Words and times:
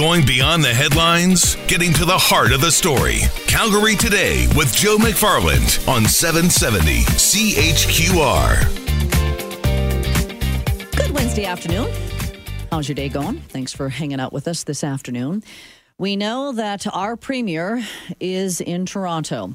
Going 0.00 0.24
beyond 0.24 0.64
the 0.64 0.72
headlines, 0.72 1.56
getting 1.66 1.92
to 1.92 2.06
the 2.06 2.16
heart 2.16 2.52
of 2.52 2.62
the 2.62 2.72
story. 2.72 3.18
Calgary 3.46 3.94
Today 3.94 4.48
with 4.56 4.74
Joe 4.74 4.96
McFarland 4.96 5.86
on 5.86 6.06
770 6.06 7.00
CHQR. 7.18 8.56
Good 10.96 11.10
Wednesday 11.10 11.44
afternoon. 11.44 11.92
How's 12.70 12.88
your 12.88 12.94
day 12.94 13.10
going? 13.10 13.40
Thanks 13.40 13.74
for 13.74 13.90
hanging 13.90 14.20
out 14.20 14.32
with 14.32 14.48
us 14.48 14.64
this 14.64 14.82
afternoon. 14.82 15.42
We 15.98 16.16
know 16.16 16.52
that 16.52 16.86
our 16.94 17.14
premier 17.14 17.84
is 18.18 18.62
in 18.62 18.86
Toronto 18.86 19.54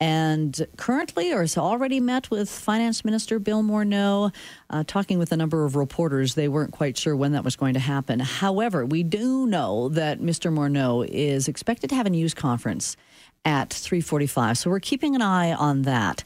and 0.00 0.66
currently 0.76 1.32
or 1.32 1.42
has 1.42 1.58
already 1.58 2.00
met 2.00 2.30
with 2.30 2.48
Finance 2.48 3.04
Minister 3.04 3.38
Bill 3.38 3.62
Morneau, 3.62 4.32
uh, 4.70 4.82
talking 4.86 5.18
with 5.18 5.30
a 5.30 5.36
number 5.36 5.64
of 5.64 5.76
reporters. 5.76 6.34
They 6.34 6.48
weren't 6.48 6.72
quite 6.72 6.96
sure 6.96 7.14
when 7.14 7.32
that 7.32 7.44
was 7.44 7.54
going 7.54 7.74
to 7.74 7.80
happen. 7.80 8.18
However, 8.18 8.86
we 8.86 9.02
do 9.02 9.46
know 9.46 9.90
that 9.90 10.20
Mr. 10.20 10.50
Morneau 10.52 11.06
is 11.06 11.48
expected 11.48 11.90
to 11.90 11.96
have 11.96 12.06
a 12.06 12.10
news 12.10 12.32
conference 12.32 12.96
at 13.44 13.70
3:45. 13.70 14.56
So 14.56 14.70
we're 14.70 14.80
keeping 14.80 15.14
an 15.14 15.22
eye 15.22 15.52
on 15.52 15.82
that 15.82 16.24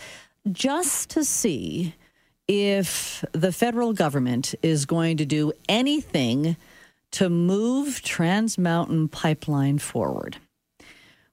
just 0.51 1.11
to 1.11 1.25
see 1.25 1.95
if 2.47 3.25
the 3.33 3.53
federal 3.53 3.93
government 3.93 4.55
is 4.63 4.85
going 4.85 5.17
to 5.17 5.25
do 5.25 5.53
anything 5.69 6.57
to 7.13 7.29
move 7.31 8.03
Trans 8.03 8.59
Mountain 8.59 9.09
Pipeline 9.09 9.79
forward. 9.79 10.37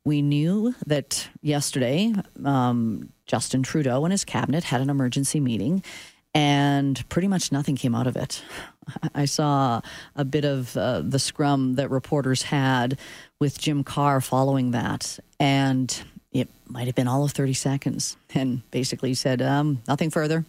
We 0.04 0.22
knew 0.22 0.74
that 0.88 1.28
yesterday 1.42 2.14
um, 2.44 3.12
Justin 3.28 3.62
Trudeau 3.62 4.04
and 4.04 4.12
his 4.12 4.26
cabinet 4.26 4.64
had 4.64 4.82
an 4.82 4.90
emergency 4.90 5.40
meeting, 5.40 5.84
and 6.34 7.08
pretty 7.10 7.28
much 7.28 7.52
nothing 7.52 7.76
came 7.76 7.94
out 7.94 8.08
of 8.08 8.16
it. 8.16 8.42
I 9.14 9.26
saw 9.26 9.82
a 10.16 10.26
bit 10.26 10.44
of 10.44 10.76
uh, 10.76 11.02
the 11.02 11.20
scrum 11.20 11.76
that 11.76 11.92
reporters 11.92 12.44
had 12.44 12.98
with 13.40 13.60
Jim 13.60 13.84
Carr 13.84 14.22
following 14.22 14.72
that, 14.72 15.20
and 15.40 16.04
it 16.32 16.50
might 16.68 16.88
have 16.88 16.96
been 16.96 17.08
all 17.08 17.24
of 17.24 17.32
30 17.32 17.54
seconds, 17.54 18.18
and 18.34 18.70
basically 18.72 19.14
said 19.14 19.42
um, 19.42 19.84
nothing 19.88 20.10
further. 20.10 20.46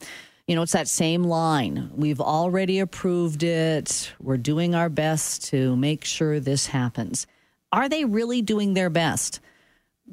You 0.46 0.56
know, 0.56 0.62
it's 0.62 0.72
that 0.72 0.88
same 0.88 1.24
line. 1.24 1.90
We've 1.94 2.20
already 2.20 2.80
approved 2.80 3.42
it. 3.42 4.12
We're 4.20 4.38
doing 4.38 4.74
our 4.74 4.88
best 4.88 5.44
to 5.50 5.76
make 5.76 6.04
sure 6.04 6.40
this 6.40 6.66
happens. 6.66 7.26
Are 7.72 7.88
they 7.88 8.04
really 8.04 8.42
doing 8.42 8.74
their 8.74 8.90
best? 8.90 9.40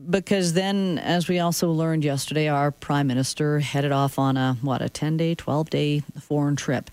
Because 0.09 0.53
then, 0.53 0.97
as 0.97 1.27
we 1.27 1.39
also 1.39 1.71
learned 1.71 2.05
yesterday, 2.05 2.47
our 2.47 2.71
prime 2.71 3.07
minister 3.07 3.59
headed 3.59 3.91
off 3.91 4.17
on 4.17 4.37
a, 4.37 4.57
what, 4.61 4.81
a 4.81 4.87
10 4.87 5.17
day, 5.17 5.35
12 5.35 5.69
day 5.69 5.99
foreign 6.21 6.55
trip, 6.55 6.89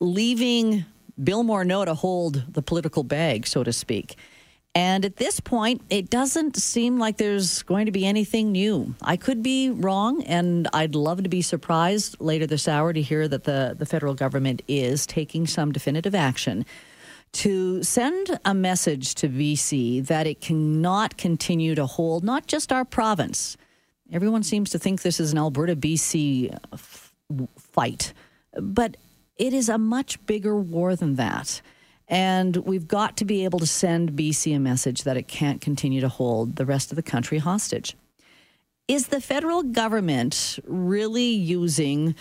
leaving 0.00 0.84
Bill 1.22 1.44
Morneau 1.44 1.84
to 1.84 1.94
hold 1.94 2.52
the 2.52 2.62
political 2.62 3.04
bag, 3.04 3.46
so 3.46 3.62
to 3.62 3.72
speak. 3.72 4.16
And 4.74 5.04
at 5.04 5.16
this 5.16 5.40
point, 5.40 5.82
it 5.90 6.10
doesn't 6.10 6.56
seem 6.56 6.98
like 6.98 7.16
there's 7.16 7.62
going 7.62 7.86
to 7.86 7.92
be 7.92 8.06
anything 8.06 8.52
new. 8.52 8.94
I 9.02 9.16
could 9.16 9.42
be 9.42 9.70
wrong, 9.70 10.22
and 10.22 10.68
I'd 10.72 10.94
love 10.94 11.24
to 11.24 11.28
be 11.28 11.42
surprised 11.42 12.20
later 12.20 12.46
this 12.46 12.68
hour 12.68 12.92
to 12.92 13.02
hear 13.02 13.26
that 13.26 13.44
the, 13.44 13.74
the 13.76 13.86
federal 13.86 14.14
government 14.14 14.62
is 14.68 15.06
taking 15.06 15.46
some 15.46 15.72
definitive 15.72 16.14
action 16.14 16.64
to 17.32 17.82
send 17.82 18.38
a 18.44 18.54
message 18.54 19.14
to 19.16 19.28
BC 19.28 20.06
that 20.06 20.26
it 20.26 20.40
cannot 20.40 21.16
continue 21.16 21.74
to 21.74 21.86
hold 21.86 22.24
not 22.24 22.46
just 22.46 22.72
our 22.72 22.84
province. 22.84 23.56
Everyone 24.12 24.42
seems 24.42 24.70
to 24.70 24.78
think 24.78 25.02
this 25.02 25.20
is 25.20 25.32
an 25.32 25.38
Alberta 25.38 25.76
BC 25.76 26.56
f- 26.72 27.14
fight, 27.56 28.12
but 28.60 28.96
it 29.36 29.52
is 29.52 29.68
a 29.68 29.78
much 29.78 30.24
bigger 30.26 30.56
war 30.56 30.96
than 30.96 31.14
that. 31.16 31.62
And 32.08 32.56
we've 32.56 32.88
got 32.88 33.16
to 33.18 33.24
be 33.24 33.44
able 33.44 33.60
to 33.60 33.66
send 33.66 34.12
BC 34.12 34.54
a 34.56 34.58
message 34.58 35.04
that 35.04 35.16
it 35.16 35.28
can't 35.28 35.60
continue 35.60 36.00
to 36.00 36.08
hold 36.08 36.56
the 36.56 36.66
rest 36.66 36.90
of 36.90 36.96
the 36.96 37.02
country 37.02 37.38
hostage. 37.38 37.96
Is 38.88 39.06
the 39.06 39.20
federal 39.20 39.62
government 39.62 40.58
really 40.66 41.30
using, 41.30 42.16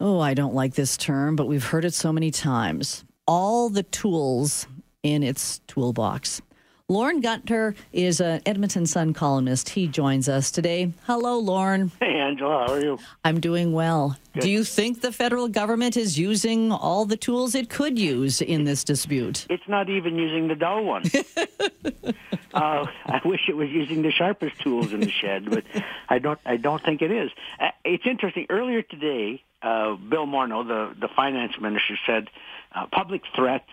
oh, 0.00 0.18
I 0.18 0.32
don't 0.32 0.54
like 0.54 0.74
this 0.74 0.96
term, 0.96 1.36
but 1.36 1.46
we've 1.46 1.66
heard 1.66 1.84
it 1.84 1.92
so 1.92 2.10
many 2.10 2.30
times, 2.30 3.04
all 3.26 3.68
the 3.68 3.82
tools 3.82 4.66
in 5.02 5.22
its 5.22 5.60
toolbox. 5.66 6.42
Lorne 6.88 7.20
Gunter 7.20 7.74
is 7.92 8.20
an 8.20 8.40
Edmonton 8.46 8.86
Sun 8.86 9.12
columnist. 9.12 9.70
He 9.70 9.88
joins 9.88 10.28
us 10.28 10.52
today. 10.52 10.92
Hello, 11.04 11.36
Lauren. 11.36 11.90
Hey, 11.98 12.14
Angela, 12.14 12.64
how 12.64 12.74
are 12.74 12.80
you? 12.80 12.98
I'm 13.24 13.40
doing 13.40 13.72
well. 13.72 14.16
Good. 14.34 14.42
Do 14.42 14.50
you 14.50 14.62
think 14.62 15.00
the 15.00 15.10
federal 15.10 15.48
government 15.48 15.96
is 15.96 16.16
using 16.16 16.70
all 16.70 17.04
the 17.04 17.16
tools 17.16 17.56
it 17.56 17.70
could 17.70 17.98
use 17.98 18.40
in 18.40 18.62
this 18.62 18.84
dispute? 18.84 19.46
It's 19.50 19.66
not 19.66 19.88
even 19.88 20.14
using 20.16 20.46
the 20.46 20.54
dull 20.54 20.84
one. 20.84 21.02
uh, 22.54 22.86
I 23.06 23.20
wish 23.24 23.40
it 23.48 23.56
was 23.56 23.68
using 23.70 24.02
the 24.02 24.12
sharpest 24.12 24.60
tools 24.60 24.92
in 24.92 25.00
the 25.00 25.10
shed, 25.10 25.50
but 25.50 25.64
I 26.08 26.20
don't. 26.20 26.38
I 26.46 26.56
don't 26.56 26.82
think 26.84 27.02
it 27.02 27.10
is. 27.10 27.32
Uh, 27.58 27.70
it's 27.84 28.06
interesting. 28.06 28.46
Earlier 28.48 28.82
today, 28.82 29.42
uh, 29.62 29.94
Bill 29.94 30.26
Morneau, 30.26 30.66
the 30.66 30.94
the 31.00 31.08
finance 31.14 31.52
minister, 31.60 31.98
said 32.06 32.28
uh, 32.74 32.86
public 32.92 33.22
threats 33.34 33.70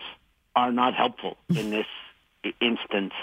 are 0.55 0.71
not 0.71 0.93
helpful 0.93 1.37
in 1.49 1.69
this 1.71 1.87
instance, 2.61 3.13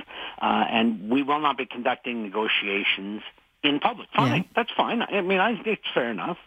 uh, 0.40 0.64
and 0.70 1.10
we 1.10 1.22
will 1.22 1.40
not 1.40 1.56
be 1.58 1.66
conducting 1.66 2.22
negotiations 2.22 3.22
in 3.62 3.78
public. 3.80 4.08
Fine, 4.16 4.36
Yeah. 4.36 4.42
that's 4.56 4.70
fine. 4.76 5.02
I 5.02 5.20
mean, 5.20 5.38
I 5.38 5.54
think 5.54 5.66
it's 5.66 5.88
fair 5.94 6.10
enough. 6.10 6.38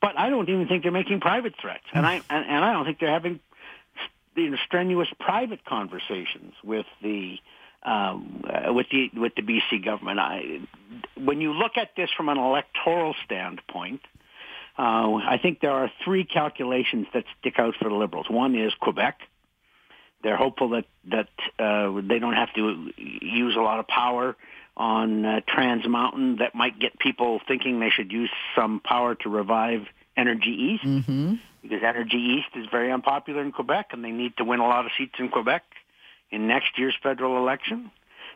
But 0.00 0.16
I 0.16 0.30
don't 0.30 0.48
even 0.48 0.68
think 0.68 0.84
they're 0.84 0.92
making 0.92 1.18
private 1.20 1.54
threats, 1.60 1.84
and 1.92 2.06
I 2.06 2.14
and, 2.30 2.46
and 2.46 2.64
I 2.64 2.72
don't 2.72 2.84
think 2.84 3.00
they're 3.00 3.10
having 3.10 3.40
you 4.36 4.50
know, 4.50 4.56
strenuous 4.64 5.08
private 5.18 5.64
conversations 5.64 6.54
with 6.62 6.86
the 7.02 7.38
um, 7.82 8.44
uh, 8.48 8.72
with 8.72 8.86
the 8.92 9.10
with 9.14 9.34
the 9.34 9.42
BC 9.42 9.84
government. 9.84 10.20
I, 10.20 10.60
when 11.16 11.40
you 11.40 11.52
look 11.52 11.76
at 11.76 11.90
this 11.96 12.10
from 12.16 12.28
an 12.28 12.38
electoral 12.38 13.16
standpoint, 13.24 14.00
uh, 14.78 15.14
I 15.14 15.38
think 15.42 15.60
there 15.60 15.72
are 15.72 15.90
three 16.04 16.24
calculations 16.24 17.06
that 17.12 17.24
stick 17.40 17.58
out 17.58 17.74
for 17.80 17.88
the 17.88 17.94
Liberals. 17.94 18.26
One 18.30 18.54
is 18.54 18.72
Quebec. 18.80 19.18
They're 20.22 20.36
hopeful 20.36 20.70
that 20.70 20.84
that 21.10 21.28
uh, 21.58 22.00
they 22.08 22.18
don't 22.18 22.34
have 22.34 22.52
to 22.54 22.90
use 22.96 23.56
a 23.56 23.60
lot 23.60 23.80
of 23.80 23.86
power 23.88 24.36
on 24.76 25.24
uh, 25.24 25.40
Trans 25.46 25.86
Mountain. 25.88 26.36
That 26.36 26.54
might 26.54 26.78
get 26.78 26.98
people 26.98 27.40
thinking 27.46 27.80
they 27.80 27.90
should 27.90 28.12
use 28.12 28.30
some 28.56 28.80
power 28.80 29.14
to 29.16 29.28
revive 29.28 29.82
Energy 30.16 30.50
East 30.50 30.84
Mm-hmm. 30.84 31.34
because 31.62 31.82
Energy 31.84 32.38
East 32.38 32.56
is 32.56 32.66
very 32.70 32.92
unpopular 32.92 33.42
in 33.42 33.52
Quebec, 33.52 33.90
and 33.92 34.04
they 34.04 34.10
need 34.10 34.36
to 34.38 34.44
win 34.44 34.60
a 34.60 34.66
lot 34.66 34.86
of 34.86 34.92
seats 34.96 35.14
in 35.18 35.28
Quebec 35.28 35.62
in 36.30 36.46
next 36.46 36.78
year's 36.78 36.96
federal 37.02 37.36
election. 37.38 37.90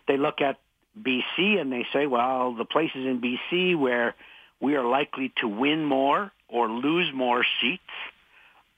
They 0.08 0.16
look 0.16 0.40
at 0.40 0.58
BC 1.00 1.60
and 1.60 1.72
they 1.72 1.86
say, 1.92 2.06
well, 2.06 2.54
the 2.54 2.64
places 2.64 3.06
in 3.06 3.20
BC 3.20 3.76
where 3.78 4.14
we 4.62 4.76
are 4.76 4.84
likely 4.84 5.32
to 5.40 5.48
win 5.48 5.84
more 5.84 6.30
or 6.48 6.70
lose 6.70 7.12
more 7.12 7.44
seats 7.60 7.82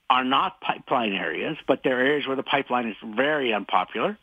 are 0.09 0.25
not 0.25 0.59
pipeline 0.59 1.13
areas, 1.13 1.57
but 1.67 1.81
they're 1.83 1.99
areas 1.99 2.27
where 2.27 2.35
the 2.35 2.43
pipeline 2.43 2.89
is 2.89 2.95
very 3.15 3.53
unpopular. 3.53 4.17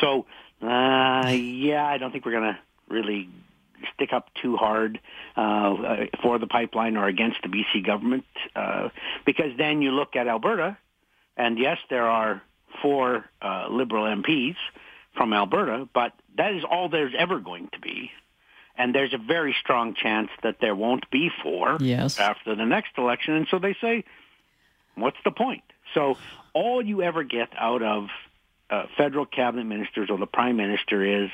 So, 0.00 0.26
uh, 0.62 1.28
yeah, 1.28 1.84
I 1.84 1.98
don't 1.98 2.12
think 2.12 2.24
we're 2.24 2.32
going 2.32 2.54
to 2.54 2.58
really 2.88 3.28
stick 3.94 4.12
up 4.12 4.28
too 4.40 4.56
hard 4.56 5.00
uh, 5.36 6.06
for 6.22 6.38
the 6.38 6.46
pipeline 6.46 6.96
or 6.96 7.06
against 7.06 7.38
the 7.42 7.48
BC 7.48 7.84
government, 7.84 8.24
uh, 8.54 8.90
because 9.26 9.56
then 9.58 9.82
you 9.82 9.90
look 9.90 10.16
at 10.16 10.28
Alberta, 10.28 10.76
and 11.36 11.58
yes, 11.58 11.78
there 11.88 12.06
are 12.06 12.42
four 12.82 13.24
uh, 13.42 13.66
Liberal 13.68 14.04
MPs 14.04 14.56
from 15.16 15.32
Alberta, 15.32 15.88
but 15.92 16.12
that 16.36 16.54
is 16.54 16.62
all 16.64 16.88
there's 16.88 17.14
ever 17.18 17.40
going 17.40 17.68
to 17.72 17.80
be. 17.80 18.10
And 18.80 18.94
there's 18.94 19.12
a 19.12 19.18
very 19.18 19.54
strong 19.60 19.92
chance 19.94 20.30
that 20.42 20.56
there 20.58 20.74
won't 20.74 21.10
be 21.10 21.30
four 21.42 21.76
Yes. 21.80 22.18
after 22.18 22.54
the 22.54 22.64
next 22.64 22.92
election. 22.96 23.34
And 23.34 23.46
so 23.50 23.58
they 23.58 23.76
say, 23.78 24.04
what's 24.94 25.18
the 25.22 25.30
point? 25.30 25.64
So 25.92 26.16
all 26.54 26.80
you 26.80 27.02
ever 27.02 27.22
get 27.22 27.50
out 27.58 27.82
of 27.82 28.08
uh, 28.70 28.84
federal 28.96 29.26
cabinet 29.26 29.64
ministers 29.64 30.08
or 30.08 30.16
the 30.16 30.26
prime 30.26 30.56
minister 30.56 31.24
is, 31.24 31.30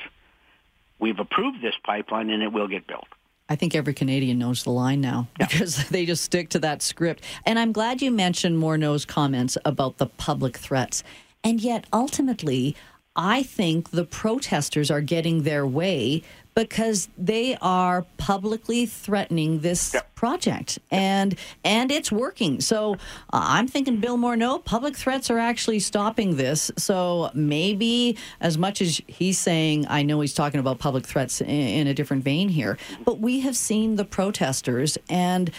we've 0.99 1.19
approved 1.19 1.61
this 1.61 1.75
pipeline 1.85 2.29
and 2.31 2.43
it 2.43 2.51
will 2.51 2.67
get 2.67 2.85
built. 2.85 3.07
I 3.47 3.55
think 3.55 3.75
every 3.75 3.93
Canadian 3.93 4.39
knows 4.39 4.63
the 4.63 4.71
line 4.71 4.99
now 4.99 5.29
because 5.39 5.87
they 5.89 6.05
just 6.05 6.25
stick 6.25 6.49
to 6.49 6.59
that 6.59 6.81
script. 6.81 7.23
And 7.45 7.57
I'm 7.57 7.71
glad 7.71 8.01
you 8.01 8.11
mentioned 8.11 8.57
Morneau's 8.57 9.05
comments 9.05 9.57
about 9.63 9.99
the 9.99 10.07
public 10.07 10.57
threats. 10.57 11.01
And 11.45 11.61
yet, 11.61 11.85
ultimately, 11.93 12.75
I 13.15 13.41
think 13.41 13.91
the 13.91 14.03
protesters 14.03 14.91
are 14.91 15.01
getting 15.01 15.43
their 15.43 15.65
way 15.65 16.23
because 16.57 17.07
they 17.19 17.55
are 17.61 18.03
publicly 18.17 18.87
threatening 18.87 19.59
this 19.59 19.93
Yep. 19.93 20.15
project 20.15 20.79
and 20.89 21.35
and 21.63 21.91
it's 21.91 22.11
working 22.11 22.59
so 22.61 22.93
uh, 23.31 23.45
i'm 23.55 23.67
thinking 23.67 23.97
bill 23.97 24.17
morneau 24.17 24.63
public 24.65 24.95
threats 24.95 25.29
are 25.29 25.37
actually 25.37 25.79
stopping 25.79 26.35
this 26.35 26.71
so 26.75 27.29
maybe 27.35 28.17
as 28.41 28.57
much 28.57 28.81
as 28.81 28.99
he's 29.05 29.37
saying 29.37 29.85
i 29.87 30.01
know 30.01 30.19
he's 30.19 30.33
talking 30.33 30.59
about 30.59 30.79
public 30.79 31.05
threats 31.05 31.41
in, 31.41 31.47
in 31.47 31.85
a 31.85 31.93
different 31.93 32.23
vein 32.23 32.49
here 32.49 32.75
but 33.05 33.19
we 33.19 33.41
have 33.41 33.55
seen 33.55 33.95
the 33.95 34.05
protesters 34.05 34.97
and 35.09 35.51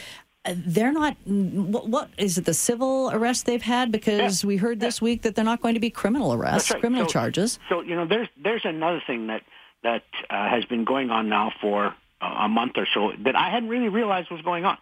Uh, 0.45 0.55
they're 0.75 0.93
not. 0.93 1.17
What, 1.27 1.89
what 1.89 2.09
is 2.17 2.39
it? 2.39 2.45
The 2.45 2.55
civil 2.55 3.11
arrest 3.13 3.45
they've 3.45 3.69
had 3.77 3.91
because 3.91 4.45
yeah. 4.45 4.49
we 4.49 4.57
heard 4.57 4.79
this 4.79 4.97
yeah. 5.01 5.07
week 5.09 5.23
that 5.23 5.35
they're 5.35 5.51
not 5.53 5.61
going 5.61 5.75
to 5.75 5.81
be 5.81 5.91
criminal 5.91 6.33
arrests, 6.33 6.71
right. 6.71 6.81
criminal 6.81 7.07
so, 7.07 7.13
charges. 7.13 7.59
So 7.69 7.83
you 7.83 7.97
know, 7.99 8.07
there's 8.07 8.29
there's 8.47 8.65
another 8.65 9.03
thing 9.05 9.27
that 9.27 9.43
that 9.89 10.03
uh, 10.31 10.49
has 10.49 10.65
been 10.67 10.85
going 10.85 11.11
on 11.11 11.29
now 11.29 11.53
for 11.61 11.95
uh, 12.21 12.25
a 12.25 12.49
month 12.49 12.73
or 12.77 12.87
so 12.93 13.13
that 13.25 13.35
I 13.37 13.51
hadn't 13.51 13.69
really 13.69 13.89
realized 13.89 14.31
was 14.31 14.43
going 14.43 14.65
on. 14.65 14.77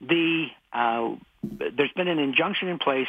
The 0.00 0.46
uh, 0.72 1.10
there's 1.42 1.92
been 1.94 2.08
an 2.08 2.18
injunction 2.18 2.68
in 2.68 2.78
place 2.78 3.08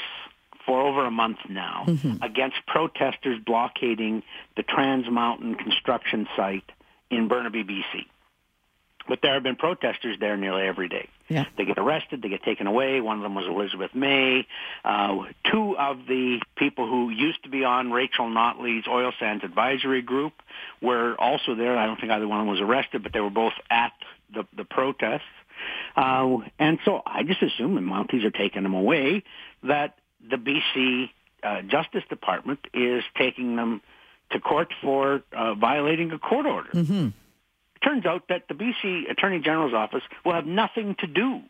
for 0.65 0.81
over 0.81 1.05
a 1.05 1.11
month 1.11 1.37
now 1.49 1.85
mm-hmm. 1.87 2.21
against 2.21 2.57
protesters 2.67 3.39
blockading 3.45 4.23
the 4.57 4.63
Trans 4.63 5.09
Mountain 5.09 5.55
construction 5.55 6.27
site 6.35 6.69
in 7.09 7.27
Burnaby, 7.27 7.63
BC. 7.63 8.05
But 9.07 9.19
there 9.21 9.33
have 9.33 9.43
been 9.43 9.55
protesters 9.55 10.17
there 10.19 10.37
nearly 10.37 10.63
every 10.63 10.87
day. 10.87 11.09
Yeah. 11.27 11.45
They 11.57 11.65
get 11.65 11.77
arrested, 11.77 12.21
they 12.21 12.29
get 12.29 12.43
taken 12.43 12.67
away. 12.67 13.01
One 13.01 13.17
of 13.17 13.23
them 13.23 13.35
was 13.35 13.45
Elizabeth 13.47 13.95
May. 13.95 14.45
Uh, 14.83 15.23
two 15.51 15.77
of 15.77 16.05
the 16.07 16.39
people 16.55 16.87
who 16.87 17.09
used 17.09 17.43
to 17.43 17.49
be 17.49 17.63
on 17.63 17.91
Rachel 17.91 18.29
Notley's 18.29 18.87
oil 18.87 19.11
sands 19.19 19.43
advisory 19.43 20.01
group 20.01 20.33
were 20.81 21.15
also 21.19 21.55
there. 21.55 21.77
I 21.77 21.85
don't 21.85 21.99
think 21.99 22.11
either 22.11 22.27
one 22.27 22.39
of 22.39 22.45
them 22.45 22.53
was 22.53 22.61
arrested, 22.61 23.03
but 23.03 23.13
they 23.13 23.21
were 23.21 23.29
both 23.29 23.53
at 23.69 23.93
the, 24.33 24.45
the 24.55 24.65
protests. 24.65 25.21
Uh, 25.95 26.37
and 26.59 26.79
so 26.85 27.01
I 27.05 27.23
just 27.23 27.41
assume 27.41 27.75
the 27.75 27.81
Mounties 27.81 28.25
are 28.25 28.31
taking 28.31 28.63
them 28.63 28.73
away, 28.73 29.23
that 29.63 29.95
the 30.29 30.37
BC 30.37 31.09
uh, 31.43 31.61
Justice 31.63 32.03
Department 32.09 32.59
is 32.73 33.03
taking 33.17 33.55
them 33.55 33.81
to 34.31 34.39
court 34.39 34.73
for 34.81 35.21
uh, 35.35 35.53
violating 35.55 36.11
a 36.11 36.19
court 36.19 36.45
order. 36.45 36.69
Mm-hmm. 36.73 37.09
Turns 37.83 38.05
out 38.05 38.23
that 38.29 38.43
the 38.47 38.53
BC 38.53 39.09
Attorney 39.09 39.39
General's 39.39 39.73
office 39.73 40.03
will 40.23 40.33
have 40.33 40.45
nothing 40.45 40.95
to 40.99 41.07
do 41.07 41.41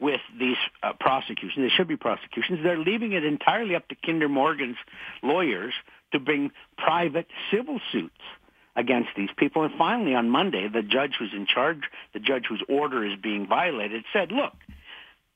with 0.00 0.20
these 0.38 0.56
uh, 0.82 0.92
prosecutions. 0.98 1.56
They 1.56 1.74
should 1.74 1.88
be 1.88 1.96
prosecutions. 1.96 2.60
They're 2.62 2.78
leaving 2.78 3.12
it 3.12 3.24
entirely 3.24 3.76
up 3.76 3.88
to 3.88 3.94
Kinder 4.04 4.28
Morgan's 4.28 4.76
lawyers 5.22 5.72
to 6.12 6.18
bring 6.18 6.50
private 6.76 7.26
civil 7.50 7.80
suits 7.92 8.14
against 8.76 9.10
these 9.16 9.30
people. 9.36 9.62
And 9.62 9.72
finally, 9.78 10.14
on 10.14 10.30
Monday, 10.30 10.68
the 10.68 10.82
judge 10.82 11.12
who's 11.18 11.32
in 11.32 11.46
charge, 11.46 11.82
the 12.12 12.20
judge 12.20 12.44
whose 12.48 12.62
order 12.68 13.04
is 13.04 13.18
being 13.22 13.46
violated, 13.46 14.04
said, 14.12 14.32
look, 14.32 14.52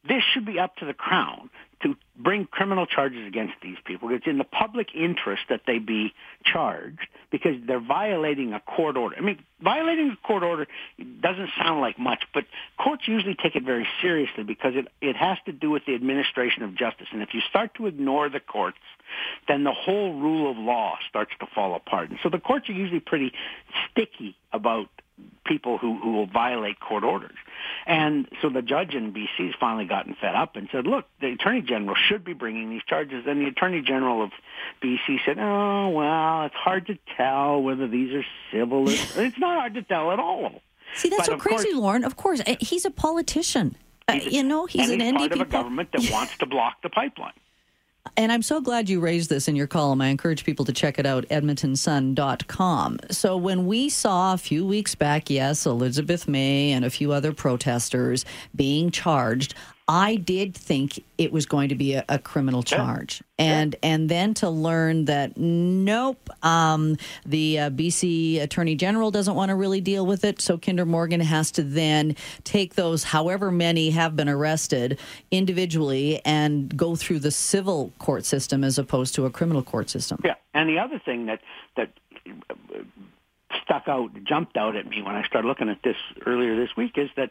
this 0.07 0.23
should 0.33 0.45
be 0.45 0.59
up 0.59 0.77
to 0.77 0.87
the 0.87 0.95
Crown 0.95 1.51
to 1.83 1.95
bring 2.19 2.47
criminal 2.47 2.87
charges 2.87 3.27
against 3.27 3.55
these 3.63 3.77
people. 3.85 4.11
It's 4.11 4.27
in 4.27 4.39
the 4.39 4.45
public 4.45 4.89
interest 4.95 5.43
that 5.49 5.63
they 5.67 5.79
be 5.79 6.13
charged 6.45 7.07
because 7.31 7.55
they're 7.67 7.81
violating 7.81 8.53
a 8.53 8.61
court 8.61 8.97
order. 8.97 9.15
I 9.17 9.21
mean, 9.21 9.39
violating 9.63 10.11
a 10.11 10.27
court 10.27 10.43
order 10.43 10.67
doesn't 10.99 11.51
sound 11.57 11.81
like 11.81 11.99
much, 11.99 12.25
but 12.35 12.45
courts 12.77 13.07
usually 13.07 13.37
take 13.41 13.55
it 13.55 13.63
very 13.63 13.87
seriously 14.03 14.43
because 14.43 14.75
it, 14.75 14.89
it 15.01 15.17
has 15.17 15.39
to 15.47 15.53
do 15.53 15.71
with 15.71 15.85
the 15.87 15.95
administration 15.95 16.65
of 16.65 16.75
justice. 16.75 17.07
And 17.13 17.23
if 17.23 17.35
you 17.35 17.41
start 17.49 17.75
to 17.75 17.87
ignore 17.87 18.29
the 18.29 18.41
courts, 18.41 18.79
then 19.47 19.65
the 19.65 19.73
whole 19.73 20.15
rule 20.15 20.51
of 20.51 20.59
law 20.59 20.97
starts 21.09 21.33
to 21.41 21.47
fall 21.55 21.75
apart. 21.77 22.11
And 22.11 22.19
so 22.23 22.29
the 22.29 22.39
courts 22.39 22.69
are 22.69 22.75
usually 22.75 23.01
pretty 23.01 23.33
sticky 23.91 24.37
about 24.53 24.89
people 25.45 25.79
who, 25.79 25.99
who 25.99 26.13
will 26.13 26.27
violate 26.27 26.79
court 26.79 27.05
orders. 27.05 27.37
And 27.87 28.29
so 28.43 28.51
the 28.51 28.63
judge 28.63 28.95
in 28.95 29.13
BC 29.13 29.47
has 29.47 29.55
finally 29.59 29.87
gotten 29.87 30.15
fed 30.21 30.35
up 30.35 30.57
and 30.57 30.69
said, 30.71 30.87
look, 30.87 31.07
the 31.21 31.29
Attorney 31.29 31.63
General 31.63 31.97
should 32.09 32.25
be 32.25 32.33
bringing 32.33 32.71
these 32.71 32.83
charges. 32.87 33.25
And 33.27 33.41
the 33.41 33.47
Attorney 33.47 33.83
General 33.83 34.23
of 34.23 34.31
BC 34.83 35.19
said, 35.25 35.39
oh, 35.39 35.91
well, 35.91 36.47
it's 36.47 36.55
hard 36.55 36.87
to 36.87 36.99
tell 37.17 37.63
whether 37.63 37.87
these 37.87 38.15
are 38.15 38.25
civil. 38.53 38.89
it's 38.89 39.39
not 39.39 39.59
hard 39.61 39.75
to 39.75 39.83
tell 39.83 40.13
at 40.13 40.19
all. 40.19 40.63
See, 40.95 41.09
that's 41.09 41.29
but 41.29 41.35
so 41.35 41.37
crazy, 41.37 41.65
course, 41.65 41.77
Lorne. 41.77 42.05
Of 42.05 42.17
course, 42.17 42.41
eh, 42.47 42.57
he's 42.61 42.85
a 42.85 42.91
politician. 42.91 43.77
Uh, 44.09 44.15
you 44.23 44.43
know, 44.43 44.65
he's 44.67 44.89
an 44.89 45.01
he's 45.01 45.13
NDP 45.13 45.19
part 45.19 45.33
of 45.33 45.41
a 45.41 45.45
government 45.45 45.93
that 45.93 46.11
wants 46.13 46.37
to 46.39 46.47
block 46.47 46.83
the 46.83 46.89
pipeline. 46.89 47.35
And 48.17 48.33
I'm 48.33 48.43
so 48.43 48.61
glad 48.61 48.89
you 48.89 49.01
raised 49.01 49.29
this 49.29 49.49
in 49.49 49.57
your 49.57 49.67
column. 49.67 50.01
I 50.01 50.07
encourage 50.07 50.45
people 50.45 50.65
to 50.65 50.73
check 50.73 50.99
it 50.99 51.05
out, 51.05 51.29
edmontonsun.com. 51.29 53.01
So, 53.11 53.37
when 53.37 53.67
we 53.67 53.91
saw 53.91 54.33
a 54.33 54.39
few 54.39 54.67
weeks 54.67 54.95
back, 54.95 55.29
yes, 55.29 55.67
Elizabeth 55.67 56.27
May 56.27 56.73
and 56.73 56.87
a 56.87 56.91
few 56.91 57.13
other 57.13 57.33
protesters 57.33 58.25
being 58.57 58.91
charged, 58.91 59.55
I 59.89 60.17
did 60.17 60.55
think 60.55 61.03
it 61.17 61.33
was 61.33 61.47
going 61.47 61.71
to 61.71 61.75
be 61.75 61.95
a, 61.95 62.05
a 62.11 62.19
criminal 62.19 62.63
charge, 62.63 63.23
yeah. 63.39 63.61
and 63.61 63.75
yeah. 63.83 63.89
and 63.89 64.09
then 64.11 64.35
to 64.35 64.51
learn 64.51 65.07
that 65.07 65.39
nope, 65.39 66.29
um, 66.43 66.99
the 67.25 67.59
uh, 67.59 67.71
BC 67.71 68.43
Attorney 68.43 68.75
General 68.75 69.11
doesn't 69.11 69.35
want 69.35 69.49
to 69.49 69.55
really 69.55 69.81
deal 69.81 70.05
with 70.05 70.25
it, 70.25 70.43
so 70.43 70.59
Kinder 70.59 70.85
Morgan 70.85 71.21
has 71.21 71.51
to 71.53 71.63
then 71.63 72.15
take 72.45 72.75
those, 72.75 73.03
however 73.03 73.51
many 73.51 73.89
have 73.91 74.15
been 74.15 74.29
arrested 74.29 74.99
individually, 75.31 76.21
and 76.25 76.77
go 76.77 76.95
through 76.95 77.21
the 77.21 77.31
civil 77.31 77.91
court 77.99 78.27
system 78.27 78.63
as 78.63 78.79
opposed 78.79 79.15
to 79.15 79.25
a 79.25 79.31
criminal 79.31 79.63
court 79.63 79.89
system. 79.89 80.21
Yeah, 80.23 80.35
and 80.53 80.69
the 80.69 80.79
other 80.79 80.99
thing 80.99 81.27
that 81.27 81.41
that 81.77 81.93
stuck 83.63 83.89
out, 83.89 84.11
jumped 84.25 84.57
out 84.57 84.77
at 84.77 84.87
me 84.87 85.03
when 85.03 85.15
I 85.15 85.23
started 85.25 85.49
looking 85.49 85.69
at 85.69 85.83
this 85.83 85.97
earlier 86.27 86.57
this 86.57 86.77
week 86.77 86.99
is 86.99 87.09
that 87.17 87.31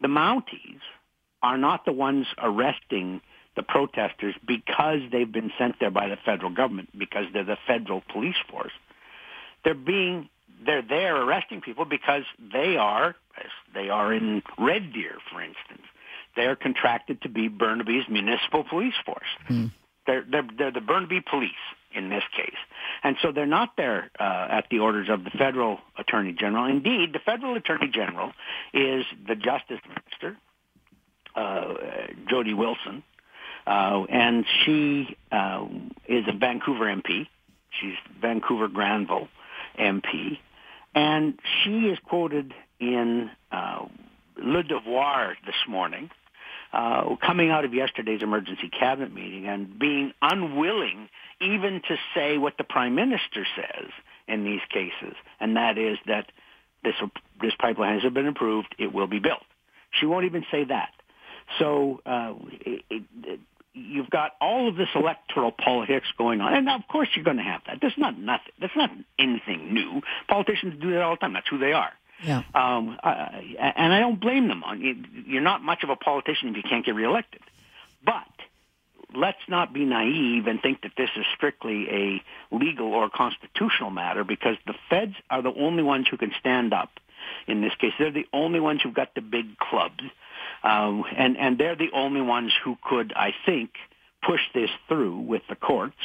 the 0.00 0.08
Mounties 0.08 0.80
are 1.42 1.58
not 1.58 1.84
the 1.84 1.92
ones 1.92 2.26
arresting 2.42 3.20
the 3.56 3.62
protesters 3.62 4.34
because 4.46 5.00
they've 5.10 5.30
been 5.30 5.50
sent 5.58 5.76
there 5.80 5.90
by 5.90 6.08
the 6.08 6.16
federal 6.24 6.50
government 6.50 6.88
because 6.96 7.24
they're 7.32 7.44
the 7.44 7.58
federal 7.66 8.02
police 8.12 8.36
force. 8.50 8.72
They're 9.64 9.74
being 9.74 10.28
they're 10.64 10.82
there 10.82 11.16
arresting 11.16 11.60
people 11.60 11.84
because 11.84 12.22
they 12.52 12.76
are 12.76 13.16
they 13.74 13.88
are 13.88 14.12
in 14.12 14.42
Red 14.58 14.92
Deer, 14.92 15.18
for 15.30 15.40
instance. 15.40 15.86
They 16.36 16.42
are 16.42 16.56
contracted 16.56 17.22
to 17.22 17.28
be 17.28 17.48
Burnaby's 17.48 18.04
municipal 18.08 18.64
police 18.64 18.94
force. 19.04 19.28
Mm. 19.48 19.72
They're, 20.06 20.24
they're 20.30 20.48
they're 20.56 20.72
the 20.72 20.80
Burnaby 20.80 21.20
police 21.28 21.50
in 21.94 22.10
this 22.10 22.22
case, 22.36 22.58
and 23.02 23.16
so 23.22 23.32
they're 23.32 23.46
not 23.46 23.70
there 23.76 24.10
uh, 24.20 24.46
at 24.50 24.66
the 24.70 24.78
orders 24.78 25.08
of 25.10 25.24
the 25.24 25.30
federal 25.30 25.78
attorney 25.98 26.32
general. 26.38 26.66
Indeed, 26.66 27.12
the 27.12 27.18
federal 27.18 27.56
attorney 27.56 27.90
general 27.92 28.32
is 28.72 29.04
the 29.26 29.34
justice 29.34 29.80
minister 29.88 30.38
uh, 31.34 31.74
Jody 32.28 32.54
Wilson, 32.54 33.02
uh, 33.66 34.04
and 34.08 34.44
she 34.64 35.16
uh, 35.30 35.66
is 36.06 36.24
a 36.28 36.32
Vancouver 36.32 36.86
MP. 36.86 37.26
She's 37.80 37.94
Vancouver 38.20 38.68
Granville 38.68 39.28
MP, 39.78 40.38
and 40.94 41.38
she 41.62 41.88
is 41.88 41.98
quoted 42.04 42.54
in 42.80 43.30
uh, 43.52 43.86
Le 44.36 44.62
Devoir 44.62 45.36
this 45.44 45.56
morning, 45.68 46.10
uh, 46.72 47.16
coming 47.24 47.50
out 47.50 47.64
of 47.64 47.74
yesterday's 47.74 48.22
emergency 48.22 48.68
cabinet 48.68 49.12
meeting 49.12 49.46
and 49.46 49.78
being 49.78 50.12
unwilling 50.22 51.08
even 51.40 51.80
to 51.88 51.96
say 52.14 52.38
what 52.38 52.56
the 52.58 52.64
prime 52.64 52.94
minister 52.94 53.46
says 53.56 53.90
in 54.26 54.44
these 54.44 54.60
cases, 54.70 55.14
and 55.40 55.56
that 55.56 55.78
is 55.78 55.98
that 56.06 56.30
this 56.84 56.94
this 57.40 57.52
pipeline 57.58 57.98
has 58.00 58.12
been 58.12 58.26
approved; 58.26 58.74
it 58.78 58.92
will 58.92 59.06
be 59.06 59.18
built. 59.18 59.44
She 59.90 60.06
won't 60.06 60.26
even 60.26 60.44
say 60.50 60.64
that. 60.64 60.90
So 61.58 62.00
uh, 62.04 62.34
it, 62.60 62.82
it, 62.90 63.40
you've 63.74 64.10
got 64.10 64.32
all 64.40 64.68
of 64.68 64.76
this 64.76 64.88
electoral 64.94 65.52
politics 65.52 66.06
going 66.16 66.40
on, 66.40 66.54
and 66.54 66.68
of 66.68 66.86
course 66.88 67.08
you're 67.14 67.24
going 67.24 67.38
to 67.38 67.42
have 67.42 67.62
that. 67.66 67.78
That's 67.80 67.98
not 67.98 68.18
nothing. 68.18 68.52
That's 68.60 68.76
not 68.76 68.90
anything 69.18 69.72
new. 69.72 70.02
Politicians 70.28 70.80
do 70.80 70.92
that 70.92 71.02
all 71.02 71.14
the 71.14 71.18
time. 71.18 71.32
That's 71.32 71.48
who 71.48 71.58
they 71.58 71.72
are. 71.72 71.92
Yeah. 72.24 72.42
Um, 72.54 72.98
uh, 73.02 73.28
and 73.60 73.92
I 73.92 74.00
don't 74.00 74.20
blame 74.20 74.48
them. 74.48 74.64
You're 75.26 75.40
not 75.40 75.62
much 75.62 75.84
of 75.84 75.90
a 75.90 75.96
politician 75.96 76.48
if 76.48 76.56
you 76.56 76.62
can't 76.68 76.84
get 76.84 76.94
reelected. 76.94 77.40
But 78.04 78.26
let's 79.14 79.38
not 79.48 79.72
be 79.72 79.84
naive 79.84 80.46
and 80.46 80.60
think 80.60 80.82
that 80.82 80.92
this 80.96 81.10
is 81.16 81.24
strictly 81.36 81.88
a 81.88 82.54
legal 82.54 82.92
or 82.92 83.08
constitutional 83.08 83.90
matter 83.90 84.24
because 84.24 84.56
the 84.66 84.74
feds 84.90 85.14
are 85.30 85.42
the 85.42 85.52
only 85.54 85.82
ones 85.82 86.06
who 86.10 86.16
can 86.16 86.32
stand 86.40 86.72
up 86.72 86.90
in 87.46 87.60
this 87.60 87.74
case. 87.80 87.92
They're 87.98 88.10
the 88.10 88.26
only 88.32 88.60
ones 88.60 88.80
who've 88.82 88.94
got 88.94 89.14
the 89.14 89.20
big 89.20 89.58
clubs. 89.58 90.02
Um, 90.62 91.04
and, 91.16 91.36
and 91.36 91.58
they're 91.58 91.76
the 91.76 91.90
only 91.94 92.20
ones 92.20 92.52
who 92.64 92.76
could, 92.82 93.12
I 93.14 93.30
think, 93.46 93.70
push 94.26 94.40
this 94.54 94.70
through 94.88 95.20
with 95.20 95.42
the 95.48 95.56
courts. 95.56 95.96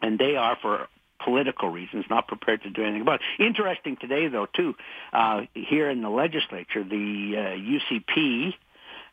And 0.00 0.18
they 0.18 0.36
are, 0.36 0.56
for 0.60 0.88
political 1.24 1.68
reasons, 1.68 2.04
not 2.10 2.26
prepared 2.28 2.62
to 2.62 2.70
do 2.70 2.82
anything 2.82 3.02
about 3.02 3.20
it. 3.20 3.44
Interesting 3.44 3.96
today, 4.00 4.28
though, 4.28 4.46
too, 4.46 4.74
uh, 5.12 5.42
here 5.54 5.90
in 5.90 6.02
the 6.02 6.08
legislature, 6.08 6.82
the 6.82 7.34
uh, 7.36 8.00
UCP 8.00 8.54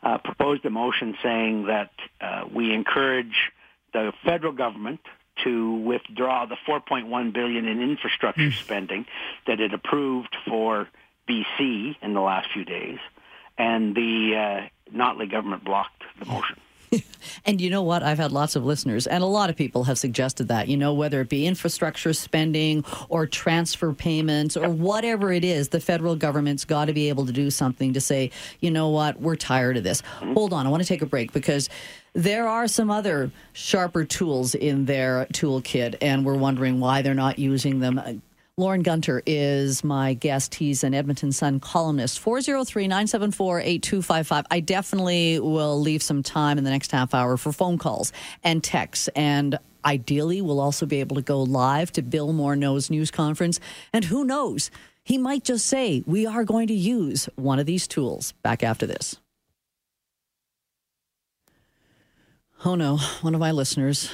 uh, 0.01 0.17
proposed 0.19 0.65
a 0.65 0.69
motion 0.69 1.15
saying 1.21 1.67
that 1.67 1.91
uh, 2.21 2.43
we 2.53 2.73
encourage 2.73 3.51
the 3.93 4.13
federal 4.25 4.53
government 4.53 5.01
to 5.43 5.75
withdraw 5.75 6.45
the 6.45 6.57
4.1 6.67 7.33
billion 7.33 7.65
in 7.65 7.81
infrastructure 7.81 8.49
mm. 8.49 8.53
spending 8.53 9.05
that 9.47 9.59
it 9.59 9.73
approved 9.73 10.35
for 10.47 10.87
BC 11.29 11.95
in 12.01 12.13
the 12.13 12.19
last 12.19 12.49
few 12.53 12.65
days 12.65 12.97
and 13.59 13.95
the 13.95 14.35
uh, 14.35 14.97
Notley 14.97 15.29
government 15.29 15.63
blocked 15.63 16.03
the 16.17 16.25
motion. 16.25 16.57
and 17.45 17.61
you 17.61 17.69
know 17.69 17.83
what? 17.83 18.01
I've 18.01 18.17
had 18.17 18.31
lots 18.31 18.55
of 18.55 18.65
listeners, 18.65 19.05
and 19.05 19.21
a 19.23 19.27
lot 19.27 19.49
of 19.51 19.55
people 19.55 19.83
have 19.83 19.99
suggested 19.99 20.47
that, 20.47 20.67
you 20.67 20.77
know, 20.77 20.93
whether 20.93 21.21
it 21.21 21.29
be 21.29 21.45
infrastructure 21.45 22.13
spending 22.13 22.83
or 23.09 23.27
transfer 23.27 23.93
payments 23.93 24.57
or 24.57 24.69
whatever 24.69 25.31
it 25.31 25.45
is, 25.45 25.69
the 25.69 25.79
federal 25.79 26.15
government's 26.15 26.65
got 26.65 26.85
to 26.85 26.93
be 26.93 27.09
able 27.09 27.25
to 27.27 27.31
do 27.31 27.51
something 27.51 27.93
to 27.93 28.01
say, 28.01 28.31
you 28.59 28.71
know 28.71 28.89
what, 28.89 29.21
we're 29.21 29.35
tired 29.35 29.77
of 29.77 29.83
this. 29.83 30.01
Mm-hmm. 30.01 30.33
Hold 30.33 30.53
on, 30.53 30.65
I 30.65 30.69
want 30.69 30.81
to 30.81 30.87
take 30.87 31.01
a 31.01 31.05
break 31.05 31.31
because 31.31 31.69
there 32.13 32.47
are 32.47 32.67
some 32.67 32.89
other 32.89 33.31
sharper 33.53 34.03
tools 34.03 34.55
in 34.55 34.85
their 34.85 35.27
toolkit, 35.33 35.95
and 36.01 36.25
we're 36.25 36.37
wondering 36.37 36.79
why 36.79 37.01
they're 37.01 37.13
not 37.13 37.37
using 37.37 37.79
them. 37.79 38.21
Lorne 38.59 38.81
Gunter 38.81 39.23
is 39.25 39.85
my 39.85 40.15
guest. 40.15 40.53
He's 40.53 40.83
an 40.83 40.93
Edmonton 40.93 41.31
Sun 41.31 41.61
columnist. 41.61 42.19
403 42.19 42.89
974 42.89 43.61
8255. 43.61 44.45
I 44.51 44.59
definitely 44.59 45.39
will 45.39 45.79
leave 45.79 46.03
some 46.03 46.21
time 46.23 46.57
in 46.57 46.65
the 46.65 46.69
next 46.69 46.91
half 46.91 47.13
hour 47.13 47.37
for 47.37 47.53
phone 47.53 47.77
calls 47.77 48.11
and 48.43 48.61
texts. 48.61 49.07
And 49.15 49.57
ideally, 49.85 50.41
we'll 50.41 50.59
also 50.59 50.85
be 50.85 50.99
able 50.99 51.15
to 51.15 51.21
go 51.21 51.41
live 51.41 51.93
to 51.93 52.01
Bill 52.01 52.33
Morneau's 52.33 52.89
news 52.89 53.11
conference. 53.11 53.61
And 53.93 54.03
who 54.03 54.25
knows? 54.25 54.71
He 55.03 55.17
might 55.17 55.45
just 55.45 55.65
say, 55.65 56.03
We 56.05 56.25
are 56.25 56.43
going 56.43 56.67
to 56.67 56.73
use 56.73 57.29
one 57.37 57.59
of 57.59 57.65
these 57.65 57.87
tools. 57.87 58.33
Back 58.43 58.61
after 58.61 58.85
this. 58.85 59.15
Oh 62.65 62.75
no, 62.75 62.97
one 63.21 63.33
of 63.33 63.39
my 63.39 63.53
listeners 63.53 64.13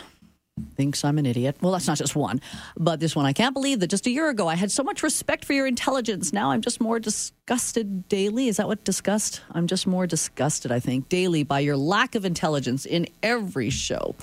thinks 0.75 1.03
I'm 1.03 1.17
an 1.17 1.25
idiot. 1.25 1.57
Well, 1.61 1.73
that's 1.73 1.87
not 1.87 1.97
just 1.97 2.15
one, 2.15 2.39
but 2.77 2.99
this 3.01 3.15
one. 3.15 3.25
I 3.25 3.33
can't 3.33 3.53
believe 3.53 3.81
that 3.81 3.87
just 3.87 4.07
a 4.07 4.09
year 4.09 4.29
ago 4.29 4.47
I 4.47 4.55
had 4.55 4.71
so 4.71 4.83
much 4.83 5.03
respect 5.03 5.43
for 5.43 5.51
your 5.51 5.67
intelligence. 5.67 6.31
Now 6.31 6.51
I'm 6.51 6.61
just 6.61 6.79
more 6.79 6.97
disgusted 6.99 8.07
daily. 8.07 8.47
Is 8.47 8.57
that 8.57 8.67
what 8.67 8.83
disgust? 8.85 9.41
I'm 9.51 9.67
just 9.67 9.85
more 9.85 10.07
disgusted, 10.07 10.71
I 10.71 10.79
think, 10.79 11.09
daily 11.09 11.43
by 11.43 11.59
your 11.59 11.75
lack 11.75 12.15
of 12.15 12.23
intelligence 12.23 12.85
in 12.85 13.07
every 13.21 13.69
show. 13.69 14.15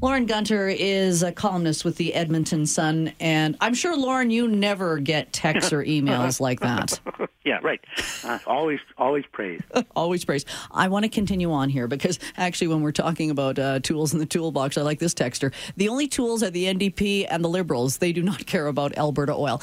Lorne 0.00 0.26
Gunter 0.26 0.68
is 0.68 1.22
a 1.22 1.32
columnist 1.32 1.84
with 1.84 1.96
the 1.96 2.14
Edmonton 2.14 2.66
Sun, 2.66 3.12
and 3.20 3.56
I'm 3.60 3.74
sure, 3.74 3.96
Lorne, 3.96 4.30
you 4.30 4.48
never 4.48 4.98
get 4.98 5.32
texts 5.32 5.72
or 5.72 5.82
emails 5.84 6.40
like 6.40 6.60
that. 6.60 7.00
Yeah, 7.44 7.58
right. 7.62 7.78
Uh, 8.24 8.38
always, 8.46 8.80
always 8.96 9.24
praise. 9.30 9.60
always 9.94 10.24
praise. 10.24 10.46
I 10.70 10.88
want 10.88 11.02
to 11.04 11.10
continue 11.10 11.52
on 11.52 11.68
here 11.68 11.86
because 11.86 12.18
actually, 12.38 12.68
when 12.68 12.80
we're 12.80 12.90
talking 12.90 13.30
about 13.30 13.58
uh, 13.58 13.80
tools 13.80 14.14
in 14.14 14.18
the 14.18 14.24
toolbox, 14.24 14.78
I 14.78 14.80
like 14.80 14.98
this 14.98 15.12
texter. 15.12 15.52
The 15.76 15.90
only 15.90 16.08
tools 16.08 16.42
are 16.42 16.48
the 16.48 16.64
NDP 16.64 17.26
and 17.28 17.44
the 17.44 17.50
Liberals. 17.50 17.98
They 17.98 18.14
do 18.14 18.22
not 18.22 18.46
care 18.46 18.66
about 18.66 18.96
Alberta 18.96 19.34
oil. 19.34 19.60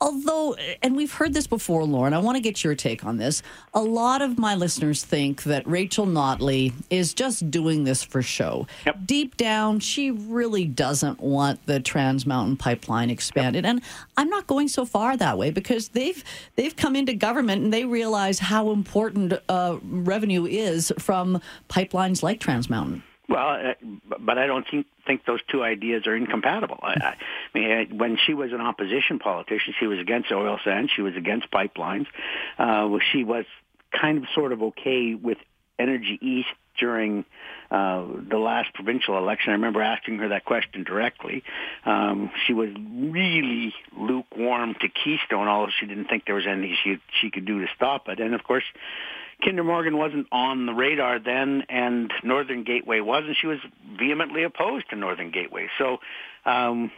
Although, 0.00 0.54
and 0.80 0.94
we've 0.94 1.12
heard 1.12 1.34
this 1.34 1.48
before, 1.48 1.84
Lorne, 1.84 2.14
I 2.14 2.18
want 2.18 2.36
to 2.36 2.40
get 2.40 2.62
your 2.62 2.76
take 2.76 3.04
on 3.04 3.16
this. 3.16 3.42
A 3.74 3.82
lot 3.82 4.22
of 4.22 4.38
my 4.38 4.54
listeners 4.54 5.04
think 5.04 5.42
that 5.42 5.66
Rachel 5.66 6.06
Notley 6.06 6.72
is 6.88 7.12
just 7.12 7.50
doing 7.50 7.82
this 7.82 8.04
for 8.04 8.22
show. 8.22 8.68
Yep. 8.86 8.98
Deep 9.06 9.36
down, 9.36 9.80
she 9.80 10.12
really 10.12 10.64
doesn't 10.66 11.18
want 11.18 11.66
the 11.66 11.80
Trans 11.80 12.26
Mountain 12.26 12.58
Pipeline 12.58 13.10
expanded. 13.10 13.64
Yep. 13.64 13.70
And 13.70 13.82
I'm 14.16 14.28
not 14.28 14.46
going 14.46 14.68
so 14.68 14.84
far 14.84 15.16
that 15.16 15.36
way 15.36 15.50
because 15.50 15.88
they've 15.88 16.22
they've 16.54 16.76
come 16.76 16.94
into 16.94 17.14
government 17.14 17.64
and 17.64 17.72
they 17.72 17.84
realize 17.84 18.38
how 18.38 18.70
important 18.70 19.34
uh, 19.48 19.78
revenue 19.82 20.46
is 20.46 20.92
from 21.00 21.40
pipelines 21.68 22.22
like 22.22 22.38
Trans 22.38 22.70
Mountain. 22.70 23.02
Well, 23.28 23.48
uh, 23.48 23.74
but 24.18 24.38
I 24.38 24.46
don't 24.46 24.66
think 24.70 24.86
think 25.06 25.26
those 25.26 25.40
two 25.50 25.62
ideas 25.62 26.06
are 26.06 26.16
incompatible. 26.16 26.78
I, 26.82 27.14
I 27.54 27.58
mean, 27.58 27.98
when 27.98 28.16
she 28.26 28.32
was 28.32 28.52
an 28.52 28.60
opposition 28.60 29.18
politician, 29.18 29.74
she 29.78 29.86
was 29.86 29.98
against 29.98 30.32
oil 30.32 30.58
sands, 30.64 30.90
she 30.94 31.02
was 31.02 31.14
against 31.14 31.50
pipelines. 31.50 32.06
Uh, 32.58 32.88
she 33.12 33.24
was 33.24 33.44
kind 33.92 34.18
of 34.18 34.24
sort 34.34 34.52
of 34.52 34.62
okay 34.62 35.14
with 35.14 35.38
Energy 35.78 36.18
East 36.22 36.48
during 36.78 37.24
uh, 37.70 38.06
the 38.30 38.38
last 38.38 38.72
provincial 38.74 39.18
election. 39.18 39.50
I 39.50 39.56
remember 39.56 39.82
asking 39.82 40.18
her 40.18 40.28
that 40.28 40.44
question 40.44 40.84
directly. 40.84 41.42
Um, 41.84 42.30
she 42.46 42.54
was 42.54 42.70
really 42.74 43.74
lukewarm 43.96 44.74
to 44.80 44.88
Keystone, 44.88 45.48
although 45.48 45.72
she 45.78 45.86
didn't 45.86 46.06
think 46.06 46.24
there 46.24 46.34
was 46.34 46.46
anything 46.46 46.76
she 46.82 46.98
she 47.20 47.30
could 47.30 47.44
do 47.44 47.60
to 47.60 47.66
stop 47.76 48.08
it. 48.08 48.20
And 48.20 48.34
of 48.34 48.42
course, 48.42 48.64
Kinder 49.44 49.64
Morgan 49.64 49.96
wasn't 49.96 50.26
on 50.32 50.66
the 50.66 50.72
radar 50.72 51.18
then, 51.18 51.64
and 51.68 52.12
Northern 52.24 52.64
Gateway 52.64 53.00
was, 53.00 53.24
and 53.26 53.36
she 53.36 53.46
was 53.46 53.58
vehemently 53.98 54.42
opposed 54.42 54.90
to 54.90 54.96
Northern 54.96 55.30
Gateway. 55.30 55.68
So, 55.78 55.98
um, 56.44 56.90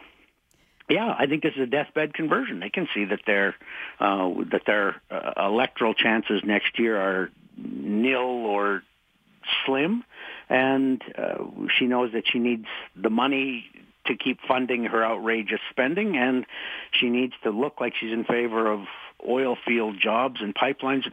yeah, 0.89 1.13
I 1.17 1.27
think 1.27 1.43
this 1.43 1.53
is 1.55 1.61
a 1.61 1.67
deathbed 1.67 2.13
conversion. 2.13 2.59
They 2.59 2.69
can 2.69 2.87
see 2.93 3.05
that 3.05 3.21
their 3.27 3.55
uh, 3.99 4.29
that 4.51 4.63
their 4.65 5.01
uh, 5.11 5.33
electoral 5.37 5.93
chances 5.93 6.41
next 6.43 6.79
year 6.79 6.97
are 6.97 7.29
nil 7.57 8.45
or 8.45 8.83
slim, 9.65 10.03
and 10.51 11.01
uh, 11.17 11.45
she 11.77 11.87
knows 11.87 12.11
that 12.11 12.23
she 12.27 12.37
needs 12.37 12.65
the 12.95 13.09
money 13.09 13.65
to 14.05 14.15
keep 14.17 14.39
funding 14.45 14.83
her 14.83 15.03
outrageous 15.03 15.61
spending, 15.69 16.17
and 16.17 16.45
she 16.91 17.09
needs 17.09 17.33
to 17.43 17.51
look 17.51 17.79
like 17.79 17.93
she's 17.95 18.11
in 18.11 18.25
favor 18.25 18.69
of 18.69 18.81
oil 19.27 19.55
field 19.65 19.95
jobs 19.99 20.41
and 20.41 20.53
pipelines 20.53 21.03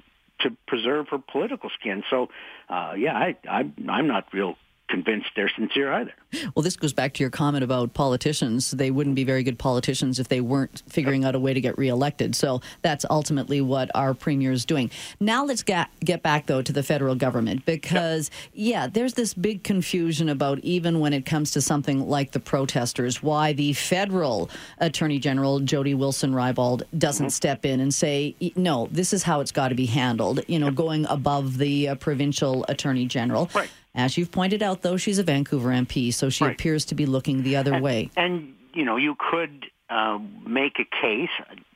to 0.41 0.51
preserve 0.67 1.09
her 1.11 1.19
political 1.19 1.71
skin. 1.79 2.03
So, 2.11 2.31
uh, 2.69 2.95
yeah, 2.97 3.15
I, 3.17 3.37
I, 3.49 3.71
I'm 3.89 4.09
not 4.09 4.27
real 4.33 4.57
convinced 4.89 5.29
they're 5.37 5.49
sincere 5.49 5.93
either. 5.93 6.13
Well, 6.55 6.63
this 6.63 6.77
goes 6.77 6.93
back 6.93 7.15
to 7.15 7.23
your 7.23 7.31
comment 7.31 7.65
about 7.65 7.95
politicians. 7.95 8.71
They 8.71 8.91
wouldn't 8.91 9.17
be 9.17 9.25
very 9.25 9.43
good 9.43 9.59
politicians 9.59 10.19
if 10.19 10.29
they 10.29 10.41
weren't 10.41 10.83
figuring 10.89 11.25
out 11.25 11.35
a 11.35 11.39
way 11.39 11.55
to 11.55 11.61
get 11.61 11.79
reelected. 11.79 12.35
So 12.35 12.61
that's 12.83 13.05
ultimately 13.09 13.61
what 13.61 13.91
our 13.95 14.15
premier 14.15 14.53
is 14.53 14.65
doing. 14.65 14.91
Now 15.21 15.45
let's 15.45 15.63
get 15.63 15.89
get 16.01 16.23
back 16.23 16.47
though 16.47 16.63
to 16.63 16.73
the 16.73 16.83
federal 16.83 17.15
government 17.15 17.65
because 17.65 18.31
yeah, 18.53 18.87
there's 18.87 19.15
this 19.15 19.35
big 19.35 19.63
confusion 19.63 20.29
about 20.29 20.59
even 20.61 21.01
when 21.01 21.13
it 21.13 21.25
comes 21.25 21.51
to 21.53 21.61
something 21.61 22.09
like 22.09 22.33
the 22.33 22.41
protesters, 22.41 23.23
why 23.23 23.53
the 23.53 23.73
federal 23.73 24.51
attorney 24.79 25.19
general 25.19 25.61
Jody 25.61 25.95
Wilson-Raybould 25.95 26.83
doesn't 26.97 27.27
mm-hmm. 27.27 27.31
step 27.31 27.65
in 27.65 27.81
and 27.81 27.93
say 27.93 28.35
no, 28.57 28.89
this 28.91 29.13
is 29.13 29.23
how 29.23 29.41
it's 29.41 29.53
got 29.53 29.69
to 29.69 29.75
be 29.75 29.87
handled. 29.87 30.41
You 30.49 30.59
know, 30.59 30.71
going 30.71 31.07
above 31.07 31.59
the 31.59 31.89
uh, 31.89 31.95
provincial 31.97 32.65
attorney 32.69 33.07
general. 33.07 33.51
Right. 33.55 33.71
As 33.99 34.17
you've 34.17 34.31
pointed 34.31 34.63
out, 34.63 34.83
though, 34.83 34.97
she's 34.97 35.19
a 35.19 35.25
Vancouver 35.25 35.71
MP, 35.71 36.15
so 36.15 36.31
she 36.31 36.45
right. 36.45 36.53
appears 36.53 36.85
to 36.87 36.95
be 36.95 37.05
looking 37.05 37.43
the 37.43 37.57
other 37.57 37.75
and, 37.75 37.83
way. 37.83 38.11
And, 38.17 38.55
you 38.73 38.85
know, 38.85 38.97
you 38.97 39.17
could 39.19 39.67
uh, 39.91 40.21
make 40.47 40.79
a 40.79 40.85
case. 40.85 41.31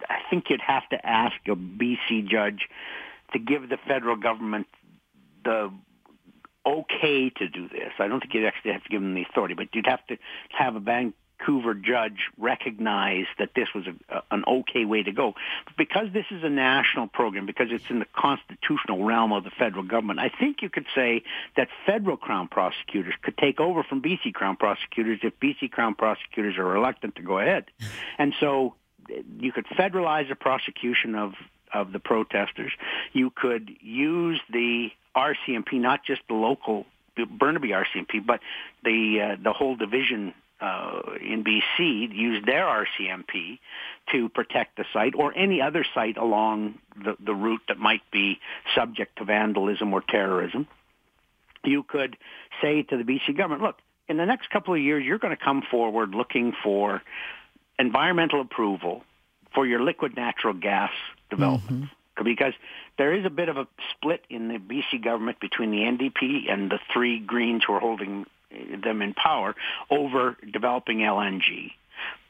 I 0.08 0.18
think 0.30 0.44
you'd 0.48 0.60
have 0.60 0.88
to 0.90 1.04
ask 1.04 1.34
a 1.48 1.56
BC 1.56 2.28
judge 2.28 2.68
to 3.32 3.40
give 3.40 3.68
the 3.68 3.76
federal 3.88 4.14
government 4.14 4.68
the 5.44 5.72
okay 6.64 7.30
to 7.30 7.48
do 7.48 7.68
this. 7.68 7.90
I 7.98 8.06
don't 8.06 8.20
think 8.20 8.34
you'd 8.34 8.46
actually 8.46 8.70
have 8.70 8.84
to 8.84 8.88
give 8.88 9.00
them 9.00 9.14
the 9.14 9.22
authority, 9.28 9.54
but 9.54 9.74
you'd 9.74 9.88
have 9.88 10.06
to 10.06 10.16
have 10.56 10.76
a 10.76 10.80
bank 10.80 11.16
Vancouver 11.42 11.74
judge 11.74 12.30
recognized 12.38 13.28
that 13.38 13.50
this 13.54 13.68
was 13.74 13.84
a, 13.86 14.22
an 14.30 14.44
okay 14.46 14.84
way 14.84 15.02
to 15.02 15.12
go. 15.12 15.34
But 15.64 15.76
because 15.76 16.08
this 16.12 16.26
is 16.30 16.42
a 16.42 16.48
national 16.48 17.08
program, 17.08 17.46
because 17.46 17.68
it's 17.70 17.88
in 17.90 17.98
the 17.98 18.06
constitutional 18.16 19.04
realm 19.04 19.32
of 19.32 19.44
the 19.44 19.50
federal 19.50 19.82
government, 19.82 20.18
I 20.18 20.28
think 20.28 20.62
you 20.62 20.68
could 20.68 20.86
say 20.94 21.22
that 21.56 21.68
federal 21.86 22.16
Crown 22.16 22.48
prosecutors 22.48 23.14
could 23.22 23.36
take 23.36 23.60
over 23.60 23.82
from 23.82 24.02
BC 24.02 24.34
Crown 24.34 24.56
prosecutors 24.56 25.20
if 25.22 25.38
BC 25.40 25.70
Crown 25.70 25.94
prosecutors 25.94 26.56
are 26.58 26.64
reluctant 26.64 27.16
to 27.16 27.22
go 27.22 27.38
ahead. 27.38 27.64
And 28.18 28.34
so 28.38 28.74
you 29.40 29.52
could 29.52 29.66
federalize 29.66 30.28
the 30.28 30.36
prosecution 30.36 31.14
of 31.14 31.32
of 31.72 31.92
the 31.92 31.98
protesters. 31.98 32.72
You 33.12 33.30
could 33.34 33.70
use 33.80 34.40
the 34.50 34.90
RCMP, 35.16 35.74
not 35.74 36.04
just 36.04 36.20
the 36.28 36.34
local 36.34 36.86
Burnaby 37.16 37.70
RCMP, 37.70 38.24
but 38.24 38.40
the 38.84 39.32
uh, 39.32 39.42
the 39.42 39.52
whole 39.52 39.76
division 39.76 40.34
uh, 40.62 41.00
in 41.20 41.42
BC 41.42 42.14
use 42.14 42.42
their 42.46 42.64
RCMP 42.64 43.58
to 44.12 44.28
protect 44.28 44.76
the 44.76 44.84
site 44.92 45.14
or 45.16 45.36
any 45.36 45.60
other 45.60 45.84
site 45.94 46.16
along 46.16 46.78
the, 46.96 47.16
the 47.24 47.34
route 47.34 47.62
that 47.68 47.78
might 47.78 48.02
be 48.12 48.38
subject 48.74 49.18
to 49.18 49.24
vandalism 49.24 49.92
or 49.92 50.02
terrorism. 50.08 50.68
You 51.64 51.82
could 51.82 52.16
say 52.60 52.82
to 52.82 52.96
the 52.96 53.02
BC 53.02 53.36
government, 53.36 53.62
look, 53.62 53.76
in 54.08 54.16
the 54.16 54.26
next 54.26 54.50
couple 54.50 54.74
of 54.74 54.80
years, 54.80 55.04
you're 55.04 55.18
going 55.18 55.36
to 55.36 55.42
come 55.42 55.62
forward 55.68 56.14
looking 56.14 56.52
for 56.62 57.02
environmental 57.78 58.40
approval 58.40 59.02
for 59.54 59.66
your 59.66 59.82
liquid 59.82 60.16
natural 60.16 60.54
gas 60.54 60.90
development. 61.30 61.84
Mm-hmm. 61.84 62.24
Because 62.24 62.52
there 62.98 63.14
is 63.14 63.24
a 63.24 63.30
bit 63.30 63.48
of 63.48 63.56
a 63.56 63.66
split 63.90 64.20
in 64.28 64.48
the 64.48 64.58
BC 64.58 65.02
government 65.02 65.40
between 65.40 65.70
the 65.70 65.78
NDP 65.78 66.52
and 66.52 66.70
the 66.70 66.78
three 66.92 67.18
Greens 67.18 67.62
who 67.66 67.72
are 67.72 67.80
holding 67.80 68.26
them 68.82 69.02
in 69.02 69.14
power 69.14 69.54
over 69.90 70.36
developing 70.52 70.98
LNG. 70.98 71.72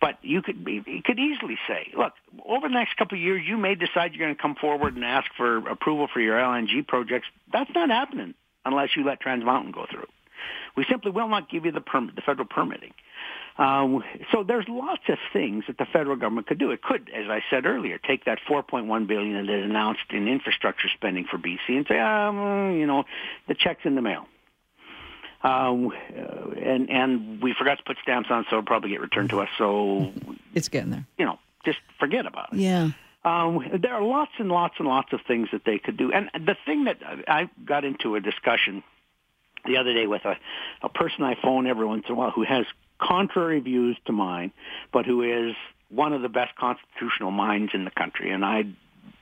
But 0.00 0.18
you 0.22 0.42
could 0.42 0.66
you 0.66 1.02
could 1.04 1.18
easily 1.18 1.56
say, 1.66 1.92
look, 1.96 2.12
over 2.44 2.68
the 2.68 2.74
next 2.74 2.96
couple 2.96 3.16
of 3.16 3.22
years, 3.22 3.42
you 3.46 3.56
may 3.56 3.74
decide 3.74 4.12
you're 4.12 4.26
going 4.26 4.36
to 4.36 4.42
come 4.42 4.56
forward 4.56 4.96
and 4.96 5.04
ask 5.04 5.30
for 5.36 5.58
approval 5.68 6.08
for 6.12 6.20
your 6.20 6.36
LNG 6.36 6.86
projects. 6.86 7.26
That's 7.52 7.70
not 7.74 7.88
happening 7.88 8.34
unless 8.64 8.90
you 8.96 9.04
let 9.04 9.20
Trans 9.20 9.44
Mountain 9.44 9.72
go 9.72 9.86
through. 9.90 10.06
We 10.76 10.84
simply 10.90 11.10
will 11.10 11.28
not 11.28 11.50
give 11.50 11.64
you 11.64 11.72
the 11.72 11.80
permit, 11.80 12.16
the 12.16 12.22
federal 12.22 12.46
permitting. 12.46 12.92
Um, 13.58 14.02
so 14.32 14.42
there's 14.42 14.64
lots 14.68 15.02
of 15.08 15.18
things 15.32 15.64
that 15.66 15.76
the 15.76 15.84
federal 15.92 16.16
government 16.16 16.46
could 16.46 16.58
do. 16.58 16.70
It 16.70 16.82
could, 16.82 17.10
as 17.14 17.26
I 17.28 17.40
said 17.50 17.66
earlier, 17.66 17.98
take 17.98 18.24
that 18.24 18.38
4.1 18.48 19.06
billion 19.06 19.46
that 19.46 19.52
it 19.52 19.64
announced 19.64 20.00
in 20.10 20.26
infrastructure 20.26 20.88
spending 20.94 21.26
for 21.30 21.38
BC 21.38 21.68
and 21.68 21.86
say, 21.86 21.98
um, 21.98 22.76
you 22.78 22.86
know, 22.86 23.04
the 23.48 23.54
check's 23.54 23.82
in 23.84 23.94
the 23.94 24.02
mail. 24.02 24.26
Um, 25.42 25.88
uh, 25.88 26.50
and 26.60 26.88
and 26.90 27.42
we 27.42 27.54
forgot 27.58 27.78
to 27.78 27.84
put 27.84 27.96
stamps 28.02 28.28
on, 28.30 28.44
so 28.48 28.56
it'll 28.58 28.66
probably 28.66 28.90
get 28.90 29.00
returned 29.00 29.30
to 29.30 29.40
us. 29.40 29.48
So 29.58 30.12
It's 30.54 30.68
getting 30.68 30.90
there. 30.90 31.06
you 31.18 31.24
know, 31.24 31.38
just 31.64 31.78
forget 31.98 32.26
about 32.26 32.52
it. 32.52 32.58
Yeah. 32.60 32.90
Um, 33.24 33.60
there 33.80 33.94
are 33.94 34.02
lots 34.02 34.32
and 34.38 34.48
lots 34.48 34.74
and 34.78 34.88
lots 34.88 35.12
of 35.12 35.20
things 35.26 35.48
that 35.52 35.62
they 35.64 35.78
could 35.78 35.96
do. 35.96 36.12
And 36.12 36.28
the 36.34 36.56
thing 36.66 36.84
that 36.84 36.98
I 37.28 37.48
got 37.64 37.84
into 37.84 38.16
a 38.16 38.20
discussion 38.20 38.82
the 39.64 39.76
other 39.76 39.94
day 39.94 40.08
with 40.08 40.24
a, 40.24 40.36
a 40.82 40.88
person 40.88 41.22
I 41.22 41.36
phone 41.40 41.68
every 41.68 41.86
once 41.86 42.04
in 42.08 42.14
a 42.14 42.18
while 42.18 42.32
who 42.32 42.42
has 42.44 42.66
contrary 43.00 43.60
views 43.60 43.96
to 44.06 44.12
mine, 44.12 44.50
but 44.92 45.06
who 45.06 45.22
is 45.22 45.54
one 45.88 46.12
of 46.12 46.22
the 46.22 46.28
best 46.28 46.56
constitutional 46.56 47.30
minds 47.30 47.72
in 47.74 47.84
the 47.84 47.92
country. 47.92 48.32
And 48.32 48.44
I 48.44 48.64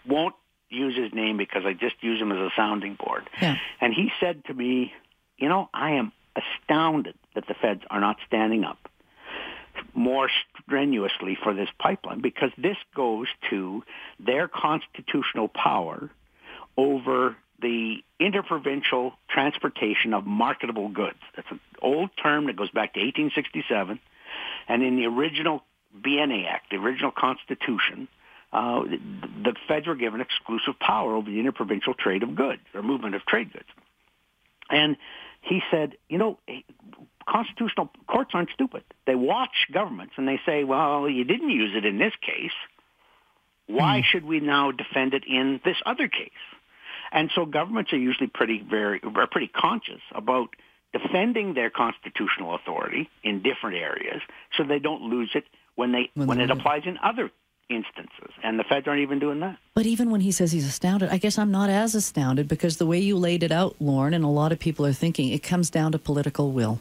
won't 0.07 0.35
use 0.71 0.97
his 0.97 1.13
name 1.13 1.37
because 1.37 1.63
I 1.67 1.75
just 1.75 1.97
use 2.03 2.21
him 2.21 2.33
as 2.33 2.39
a 2.39 2.49
sounding 2.57 2.95
board. 2.95 3.29
Yeah. 3.43 3.57
And 3.83 3.93
he 3.93 4.11
said 4.19 4.45
to 4.47 4.55
me, 4.55 4.93
you 5.41 5.49
know, 5.49 5.69
I 5.75 5.93
am 5.93 6.13
astounded 6.37 7.15
that 7.35 7.47
the 7.49 7.55
feds 7.55 7.83
are 7.91 8.01
not 8.01 8.17
standing 8.27 8.65
up 8.65 8.79
more 9.95 10.29
strenuously 10.63 11.37
for 11.43 11.55
this 11.55 11.69
pipeline 11.79 12.21
because 12.21 12.51
this 12.57 12.77
goes 12.95 13.27
to 13.49 13.83
their 14.19 14.49
constitutional 14.49 15.49
power 15.49 16.11
over 16.77 17.37
the 17.61 17.97
interprovincial 18.19 19.15
transportation 19.29 20.15
of 20.15 20.27
marketable 20.27 20.89
goods. 20.89 21.19
That's 21.37 21.51
an 21.51 21.61
old 21.83 22.11
term 22.23 22.47
that 22.47 22.57
goes 22.57 22.71
back 22.71 22.95
to 22.95 23.01
1867. 23.01 23.99
And 24.69 24.83
in 24.83 24.97
the 24.97 25.07
original 25.07 25.63
BNA 25.99 26.47
Act, 26.47 26.71
the 26.71 26.77
original 26.77 27.11
Constitution, 27.11 28.09
uh, 28.53 28.83
the, 28.83 29.55
feds 29.69 29.87
were 29.87 29.95
given 29.95 30.21
exclusive 30.21 30.79
power 30.79 31.15
over 31.15 31.31
the 31.31 31.39
interprovincial 31.39 31.95
trade 31.95 32.23
of 32.23 32.35
goods 32.35 32.63
or 32.75 32.83
movement 32.83 33.15
of 33.15 33.25
trade 33.27 33.53
goods. 33.53 33.69
And 34.71 34.97
he 35.41 35.61
said, 35.71 35.95
you 36.09 36.19
know, 36.19 36.39
constitutional 37.29 37.91
courts 38.07 38.31
aren't 38.35 38.51
stupid. 38.51 38.85
They 39.07 39.15
watch 39.15 39.67
governments 39.73 40.15
and 40.17 40.27
they 40.27 40.41
say, 40.45 40.65
well, 40.65 41.09
you 41.09 41.25
didn't 41.25 41.51
use 41.51 41.73
it 41.77 41.85
in 41.85 41.99
this 41.99 42.13
case. 42.21 42.53
Why 43.67 44.01
mm. 44.01 44.05
should 44.05 44.25
we 44.25 44.41
now 44.41 44.73
defend 44.73 45.15
it 45.15 45.25
in 45.27 45.61
this 45.65 45.77
other 45.87 46.09
case? 46.09 46.31
And 47.13 47.31
so 47.35 47.45
governments 47.45 47.93
are 47.93 47.99
usually 47.99 48.29
pretty 48.29 48.61
very 48.69 49.01
are 49.03 49.27
pretty 49.27 49.49
conscious 49.49 50.01
about 50.15 50.51
defending 50.93 51.55
their 51.55 51.71
constitutional 51.71 52.55
authority 52.55 53.09
in 53.23 53.43
different 53.43 53.77
areas 53.77 54.21
so 54.57 54.65
they 54.65 54.79
don't 54.79 55.03
lose 55.03 55.31
it 55.35 55.45
when 55.77 55.93
they 55.93 56.11
when, 56.15 56.27
when 56.29 56.41
it 56.41 56.51
applies 56.51 56.83
in 56.85 56.99
other 57.03 57.31
instances. 57.71 58.35
And 58.43 58.59
the 58.59 58.65
feds 58.65 58.87
aren't 58.87 59.01
even 59.01 59.19
doing 59.19 59.41
that. 59.41 59.57
But 59.75 59.87
even 59.87 60.11
when 60.11 60.21
he 60.21 60.33
says 60.33 60.53
he's 60.53 60.67
astounded, 60.67 61.11
I 61.11 61.19
guess 61.19 61.39
I'm 61.39 61.51
not 61.51 61.71
as 61.71 61.95
astounded 61.95 62.49
because 62.49 62.77
the 62.77 62.87
way 62.87 62.99
you 62.99 63.17
laid 63.17 63.43
it 63.43 63.53
out, 63.53 63.77
Lorne, 63.81 64.13
and 64.13 64.25
a 64.25 64.29
lot 64.29 64.53
of 64.53 64.59
people 64.59 64.85
are 64.85 64.93
thinking 64.93 65.29
it 65.29 65.43
comes 65.43 65.71
down 65.71 65.93
to 65.93 65.99
political 65.99 66.53
will. 66.53 66.81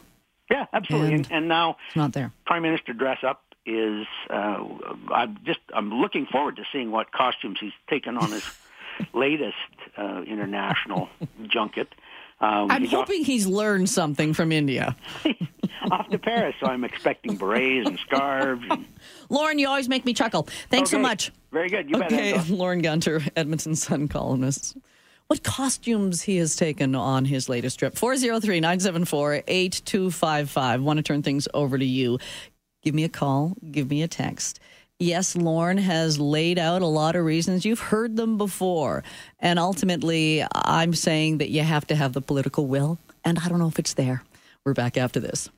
Yeah, 0.50 0.66
absolutely. 0.72 1.14
And, 1.14 1.28
and 1.30 1.48
now 1.48 1.76
it's 1.86 1.96
not 1.96 2.12
there. 2.12 2.32
Prime 2.44 2.62
Minister 2.62 2.92
dress 2.92 3.18
up 3.22 3.42
is 3.64 4.06
uh, 4.28 4.64
I'm 5.14 5.38
just 5.44 5.60
I'm 5.72 5.92
looking 5.94 6.26
forward 6.26 6.56
to 6.56 6.64
seeing 6.72 6.90
what 6.90 7.12
costumes 7.12 7.58
he's 7.60 7.72
taken 7.88 8.16
on 8.16 8.32
his 8.32 8.44
latest 9.12 9.54
uh, 9.96 10.22
international 10.26 11.08
junket. 11.46 11.88
Um, 12.40 12.70
I'm 12.70 12.82
he's 12.82 12.90
hoping 12.90 13.20
off, 13.20 13.26
he's 13.26 13.46
learned 13.46 13.90
something 13.90 14.32
from 14.32 14.50
India. 14.50 14.96
off 15.90 16.08
to 16.08 16.18
Paris, 16.18 16.54
so 16.60 16.66
I'm 16.66 16.84
expecting 16.84 17.36
berets 17.36 17.88
and 17.88 17.98
scarves. 17.98 18.64
And... 18.70 18.86
Lorne, 19.28 19.58
you 19.58 19.68
always 19.68 19.88
make 19.88 20.04
me 20.04 20.14
chuckle. 20.14 20.48
Thanks 20.70 20.90
okay. 20.90 20.98
so 20.98 21.02
much. 21.02 21.32
Very 21.52 21.68
good. 21.68 21.90
You 21.90 22.02
okay, 22.02 22.32
bet. 22.32 22.48
Lorne 22.48 22.82
Gunter, 22.82 23.20
Edmonton 23.36 23.74
Sun 23.76 24.08
columnist. 24.08 24.76
What 25.26 25.42
costumes 25.42 26.22
he 26.22 26.38
has 26.38 26.56
taken 26.56 26.94
on 26.94 27.24
his 27.24 27.48
latest 27.48 27.78
trip. 27.78 27.96
403 27.96 28.58
974 28.60 29.42
8255. 29.46 30.82
Want 30.82 30.96
to 30.96 31.02
turn 31.02 31.22
things 31.22 31.46
over 31.54 31.78
to 31.78 31.84
you. 31.84 32.18
Give 32.82 32.94
me 32.94 33.04
a 33.04 33.08
call, 33.08 33.54
give 33.70 33.90
me 33.90 34.02
a 34.02 34.08
text 34.08 34.58
yes, 35.00 35.34
Lorne 35.34 35.78
has 35.78 36.20
laid 36.20 36.58
out 36.58 36.82
a 36.82 36.86
lot 36.86 37.16
of 37.16 37.24
reasons. 37.24 37.64
You've 37.64 37.80
heard 37.80 38.16
them 38.16 38.38
before. 38.38 39.02
And 39.40 39.58
ultimately, 39.58 40.44
I'm 40.54 40.94
saying 40.94 41.38
that 41.38 41.50
you 41.50 41.62
have 41.62 41.86
to 41.88 41.96
have 41.96 42.12
the 42.12 42.20
political 42.20 42.66
will. 42.66 42.98
And 43.24 43.38
I 43.38 43.48
don't 43.48 43.58
know 43.58 43.68
if 43.68 43.78
it's 43.78 43.94
there. 43.94 44.22
We're 44.64 44.74
back 44.74 44.96
after 44.96 45.18
this. 45.18 45.48